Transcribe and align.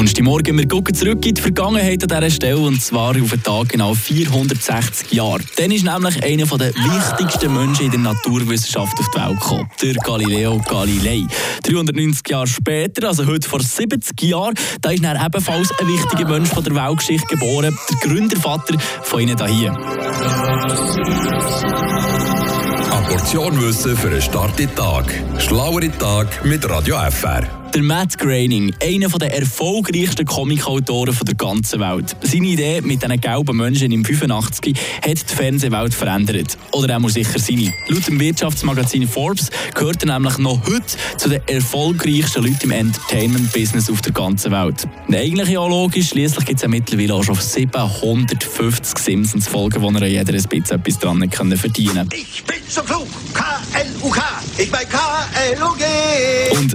Donnerstagmorgen, 0.00 0.56
wir 0.56 0.66
gucken 0.66 0.94
zurück 0.94 1.26
in 1.26 1.34
die 1.34 1.42
Vergangenheit 1.42 2.02
an 2.02 2.08
dieser 2.08 2.30
Stelle 2.30 2.56
und 2.56 2.80
zwar 2.80 3.10
auf 3.10 3.30
den 3.32 3.42
Tag 3.42 3.68
genau 3.68 3.92
460 3.92 5.12
Jahre. 5.12 5.40
Dann 5.56 5.70
ist 5.70 5.84
nämlich 5.84 6.24
einer 6.24 6.46
der 6.56 6.74
wichtigsten 6.74 7.52
Menschen 7.52 7.84
in 7.84 7.90
der 7.90 8.00
Naturwissenschaft 8.00 8.98
auf 8.98 9.06
die 9.14 9.20
Welt 9.20 9.38
gekommen, 9.38 9.70
der 9.82 9.92
Galileo 9.96 10.58
Galilei. 10.66 11.26
390 11.64 12.26
Jahre 12.30 12.46
später, 12.46 13.08
also 13.08 13.26
heute 13.26 13.46
vor 13.46 13.60
70 13.60 14.22
Jahren, 14.22 14.54
da 14.80 14.90
ist 14.90 15.04
er 15.04 15.22
ebenfalls 15.22 15.70
ein 15.78 15.86
wichtiger 15.86 16.26
Mensch 16.30 16.48
von 16.48 16.64
der 16.64 16.74
Weltgeschichte 16.74 17.26
geboren, 17.26 17.76
der 17.90 18.08
Gründervater 18.08 18.78
von 19.02 19.20
Ihnen 19.20 19.36
hier. 19.48 19.72
Eine 22.90 23.06
Portion 23.06 23.60
Wissen 23.60 23.94
für 23.98 24.08
einen 24.08 24.22
starken 24.22 24.74
Tag. 24.74 25.12
Schlauere 25.36 25.90
Tag 25.98 26.42
mit 26.46 26.66
Radio 26.70 26.96
FR. 27.10 27.59
Der 27.72 27.82
Matt 27.84 28.18
Groening, 28.18 28.74
einer 28.82 29.08
der 29.08 29.32
erfolgreichsten 29.32 30.26
Comicautoren 30.26 31.16
der 31.24 31.34
ganzen 31.36 31.78
Welt. 31.78 32.16
Seine 32.20 32.48
Idee 32.48 32.80
mit 32.80 33.00
diesen 33.00 33.20
gelben 33.20 33.56
Menschen 33.56 33.92
im 33.92 34.04
85 34.04 34.76
hat 35.02 35.30
die 35.30 35.34
Fernsehwelt 35.34 35.94
verändert. 35.94 36.58
Oder 36.72 36.94
er 36.94 36.98
muss 36.98 37.14
sicher 37.14 37.38
seine. 37.38 37.72
Laut 37.86 38.08
dem 38.08 38.18
Wirtschaftsmagazin 38.18 39.06
Forbes 39.06 39.50
gehört 39.72 40.02
er 40.02 40.14
nämlich 40.14 40.38
noch 40.38 40.60
heute 40.66 40.96
zu 41.16 41.28
den 41.28 41.46
erfolgreichsten 41.46 42.42
Leuten 42.42 42.64
im 42.64 42.70
Entertainment-Business 42.72 43.88
auf 43.88 44.00
der 44.00 44.12
ganzen 44.12 44.50
Welt. 44.50 44.88
Eigentlich 45.08 45.48
ja 45.50 45.64
logisch, 45.64 46.08
schließlich 46.08 46.44
gibt 46.44 46.56
es 46.56 46.62
ja 46.62 46.68
mittlerweile 46.68 47.14
auch 47.14 47.22
schon 47.22 47.36
750 47.36 48.98
Simpsons-Folgen, 48.98 49.80
wo 49.80 49.90
er 49.90 50.06
jeder 50.08 50.32
ein 50.32 50.42
bisschen 50.42 50.80
etwas 50.80 50.98
dran 50.98 51.30
können 51.30 51.56
verdienen 51.56 52.08
Ich 52.12 52.42
bin 52.42 52.56
so 52.66 52.82
klug, 52.82 53.06
K-L-U-K, 53.32 54.22
ich 54.58 54.70
bin 54.70 54.80
K-L-U-G. 54.88 55.84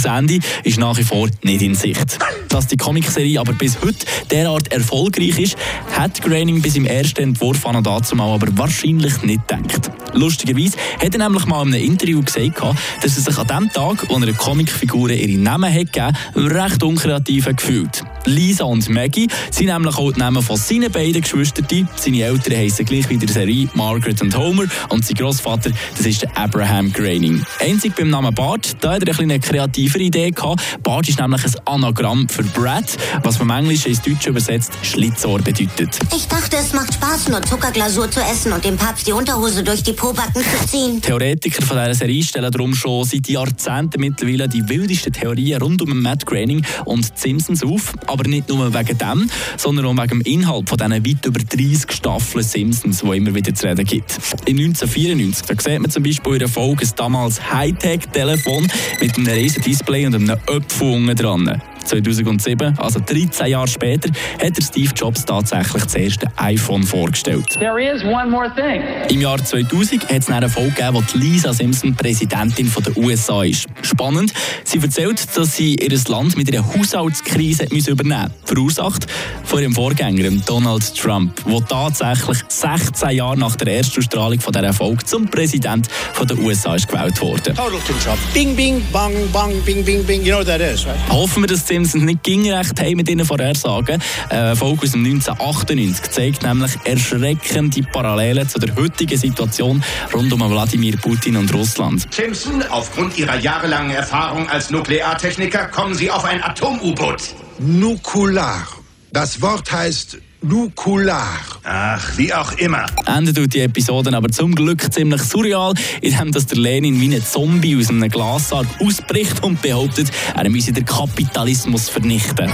Das 0.00 0.16
Ende 0.16 0.38
ist 0.62 0.78
nach 0.78 0.96
wie 0.96 1.02
vor 1.02 1.28
nicht 1.42 1.60
in 1.60 1.74
Sicht. 1.74 2.18
Dass 2.50 2.68
die 2.68 2.76
Comicserie 2.76 3.40
aber 3.40 3.52
bis 3.52 3.78
heute 3.82 4.06
derart 4.30 4.70
erfolgreich 4.70 5.36
ist, 5.40 5.56
hat 5.90 6.22
Groening 6.22 6.62
bis 6.62 6.76
im 6.76 6.86
ersten 6.86 7.20
Entwurf 7.20 7.66
an 7.66 7.82
dazu 7.82 8.14
mal 8.14 8.32
aber 8.32 8.46
wahrscheinlich 8.56 9.20
nicht 9.22 9.48
gedacht. 9.48 9.90
Lustigerweise 10.12 10.76
hat 11.02 11.14
er 11.14 11.18
nämlich 11.18 11.46
mal 11.46 11.66
in 11.66 11.74
einem 11.74 11.84
Interview 11.84 12.22
gesagt, 12.22 12.62
dass 13.02 13.16
er 13.16 13.22
sich 13.24 13.38
an 13.38 13.46
dem 13.48 13.72
Tag, 13.72 14.08
wo 14.08 14.18
er 14.18 14.32
Comicfiguren 14.34 15.18
ihre 15.18 15.36
Namen 15.36 15.74
hat 15.74 15.92
gegeben, 15.92 16.16
recht 16.36 16.80
unkreativ 16.84 17.46
gefühlt. 17.46 18.04
Lisa 18.28 18.64
und 18.64 18.88
Maggie 18.90 19.28
sind 19.50 19.66
nämlich 19.66 19.96
auch 19.96 20.12
die 20.12 20.18
Namen 20.18 20.42
von 20.42 20.56
seinen 20.56 20.92
beiden 20.92 21.22
Geschwistern. 21.22 21.66
Seine 21.96 22.22
Eltern 22.22 22.58
heißen 22.58 22.84
gleich 22.84 23.08
wie 23.08 23.16
der 23.16 23.28
Serie 23.28 23.68
Margaret 23.74 24.20
und 24.20 24.36
Homer 24.36 24.64
und 24.90 25.04
sein 25.04 25.16
Großvater, 25.16 25.70
das 25.96 26.06
ist 26.06 26.22
der 26.22 26.36
Abraham 26.36 26.92
Groening. 26.92 27.42
Einzig 27.60 27.94
beim 27.96 28.10
Namen 28.10 28.34
Bart, 28.34 28.76
da 28.80 28.92
hat 28.92 29.08
er 29.08 29.18
eine 29.18 29.40
kreativere 29.40 30.02
Idee 30.02 30.30
gehabt. 30.30 30.82
Bart 30.82 31.08
ist 31.08 31.18
nämlich 31.18 31.44
ein 31.44 31.54
Anagramm 31.64 32.28
für 32.28 32.42
Brad, 32.42 32.96
was 33.22 33.38
vom 33.38 33.50
Englischen 33.50 33.88
ins 33.88 34.02
Deutsche 34.02 34.30
übersetzt 34.30 34.72
Schlitzohr 34.82 35.38
bedeutet. 35.38 35.98
Ich 36.14 36.28
dachte, 36.28 36.56
es 36.56 36.72
macht 36.72 36.94
Spaß, 36.94 37.28
nur 37.28 37.42
Zuckerglasur 37.42 38.10
zu 38.10 38.20
essen 38.20 38.52
und 38.52 38.64
dem 38.64 38.76
Papst 38.76 39.06
die 39.06 39.12
Unterhose 39.12 39.62
durch 39.62 39.82
die 39.82 39.92
Pobacken 39.92 40.42
zu 40.42 40.66
ziehen. 40.66 41.00
Theoretiker 41.00 41.64
von 41.64 41.78
dieser 41.78 41.94
Serie 41.94 42.22
stellen 42.22 42.50
darum 42.50 42.74
schon 42.74 43.04
seit 43.04 43.28
Jahrzehnten 43.28 44.00
mittlerweile 44.00 44.48
die 44.48 44.68
wildesten 44.68 45.12
Theorien 45.12 45.62
rund 45.62 45.80
um 45.82 46.02
Matt 46.02 46.26
Groening 46.26 46.64
und 46.84 47.08
die 47.08 47.20
Simpsons 47.20 47.64
auf. 47.64 47.94
Aber 48.06 48.17
nicht 48.24 48.48
nur 48.48 48.72
wegen 48.72 48.98
dem, 48.98 49.30
sondern 49.56 49.86
auch 49.86 50.02
wegen 50.02 50.20
dem 50.20 50.20
Inhalt 50.22 50.68
von 50.68 50.78
diesen 50.78 50.92
weit 50.92 51.26
über 51.26 51.40
30 51.40 51.92
Staffeln 51.92 52.44
Simpsons, 52.44 53.00
die 53.00 53.16
immer 53.16 53.34
wieder 53.34 53.54
zu 53.54 53.66
reden 53.66 53.84
gibt. 53.84 54.18
In 54.46 54.58
1994, 54.58 55.46
da 55.46 55.54
sieht 55.60 55.80
man 55.80 55.90
zum 55.90 56.02
Beispiel 56.02 56.32
in 56.34 56.38
der 56.40 56.48
Folge 56.48 56.84
ein 56.84 56.92
damals 56.96 57.52
Hightech-Telefon 57.52 58.68
mit 59.00 59.16
einem 59.16 59.26
riesen 59.26 59.62
Display 59.62 60.06
und 60.06 60.14
einem 60.14 60.36
Öpfel 60.46 60.92
unten 60.92 61.16
dran. 61.16 61.62
2007, 61.88 62.78
also 62.78 63.00
13 63.00 63.46
Jahre 63.46 63.66
später, 63.66 64.10
hat 64.42 64.56
der 64.56 64.62
Steve 64.62 64.92
Jobs 64.94 65.24
tatsächlich 65.24 65.82
das 65.82 65.94
erste 65.94 66.26
iPhone 66.36 66.82
vorgestellt. 66.82 67.48
There 67.58 67.82
is 67.82 68.04
one 68.04 68.30
more 68.30 68.52
thing. 68.54 68.82
Im 69.08 69.22
Jahr 69.22 69.42
2000 69.42 70.04
hat 70.04 70.22
es 70.22 70.28
eine 70.28 70.48
Folge 70.48 70.70
gegeben, 70.72 70.94
wo 70.94 71.18
Lisa 71.18 71.52
Simpson 71.52 71.94
Präsidentin 71.94 72.70
der 72.84 72.96
USA 72.96 73.42
ist. 73.42 73.66
Spannend, 73.82 74.32
sie 74.64 74.78
erzählt, 74.78 75.26
dass 75.36 75.56
sie 75.56 75.76
ihr 75.76 75.98
Land 76.08 76.36
mit 76.36 76.54
einer 76.54 76.66
Haushaltskrise 76.74 77.66
müssen 77.72 77.96
übernehmen. 77.98 78.32
Verursacht 78.44 79.06
von 79.44 79.60
ihrem 79.60 79.74
Vorgänger, 79.74 80.30
Donald 80.46 80.94
Trump, 80.94 81.44
der 81.44 81.66
tatsächlich 81.66 82.38
16 82.48 83.10
Jahre 83.10 83.38
nach 83.38 83.56
der 83.56 83.76
Erstausstrahlung 83.76 84.40
von 84.40 84.52
dieser 84.52 84.72
Folge 84.72 85.04
zum 85.04 85.26
Präsident 85.26 85.88
der 86.28 86.38
USA 86.38 86.74
ist 86.74 86.88
gewählt 86.88 87.20
wurde. 87.20 87.54
Total 87.54 87.70
control. 87.70 88.16
Bing, 88.34 88.54
bing, 88.54 88.82
bang, 88.92 89.12
bang, 89.32 89.52
bing, 89.64 89.84
bing, 89.84 90.04
bing. 90.04 90.22
You 90.22 90.32
know 90.32 90.38
what 90.38 90.46
that 90.46 90.60
is, 90.60 90.86
right? 90.86 90.96
Hoffen 91.08 91.42
wir, 91.42 91.46
dass 91.46 91.64
die 91.64 91.74
Simpsons 91.74 92.04
nicht 92.04 92.22
ging 92.22 92.50
recht 92.50 92.78
haben 92.80 92.96
mit 92.96 93.08
ihren 93.08 93.24
Vorhersagen. 93.24 94.02
Eine 94.28 94.56
Folge 94.56 94.82
aus 94.82 94.92
dem 94.92 95.04
1998 95.04 96.10
zeigt 96.10 96.42
nämlich 96.42 96.72
erschreckende 96.84 97.82
Parallelen 97.82 98.48
zu 98.48 98.58
der 98.58 98.74
heutigen 98.76 99.18
Situation 99.18 99.82
rund 100.12 100.32
um 100.32 100.50
Wladimir 100.50 100.96
Putin 100.96 101.36
und 101.36 101.52
Russland. 101.54 102.06
Simpson, 102.12 102.62
aufgrund 102.70 103.16
Ihrer 103.18 103.38
jahrelangen 103.38 103.92
Erfahrung 103.92 104.48
als 104.48 104.70
Nukleartechniker 104.70 105.68
kommen 105.68 105.94
Sie 105.94 106.10
auf 106.10 106.24
ein 106.24 106.42
Atom-U-Boot. 106.42 107.47
Nukular. 107.60 108.68
Das 109.12 109.42
Wort 109.42 109.72
heißt 109.72 110.18
Nukular. 110.42 111.40
Ach, 111.64 112.16
wie 112.16 112.32
auch 112.32 112.52
immer. 112.52 112.86
Ende 113.04 113.32
tut 113.34 113.52
die 113.52 113.60
Episode 113.60 114.16
aber 114.16 114.28
zum 114.28 114.54
Glück 114.54 114.92
ziemlich 114.92 115.22
surreal, 115.22 115.74
indem 116.00 116.30
dass 116.30 116.46
der 116.46 116.58
Lenin 116.58 117.00
wie 117.00 117.16
ein 117.16 117.24
Zombie 117.24 117.76
aus 117.76 117.90
einem 117.90 118.08
Glassarg 118.08 118.66
ausbricht 118.80 119.42
und 119.42 119.60
behauptet, 119.60 120.08
er 120.36 120.48
müsse 120.48 120.72
den 120.72 120.84
Kapitalismus 120.84 121.88
vernichten. 121.88 122.48